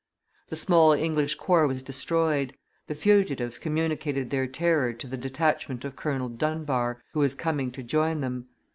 The 0.49 0.55
small 0.55 0.93
English 0.93 1.35
corps 1.35 1.67
was 1.67 1.83
destroyed; 1.83 2.57
the 2.87 2.95
fugitives 2.95 3.59
communicated 3.59 4.31
their 4.31 4.47
terror 4.47 4.93
to 4.93 5.05
the 5.05 5.15
detachment 5.15 5.85
of 5.85 5.95
Colonel 5.95 6.27
Dunbar, 6.27 7.03
who 7.13 7.19
was 7.19 7.35
coming 7.35 7.69
to 7.71 7.83
join 7.83 8.21
them. 8.21 8.47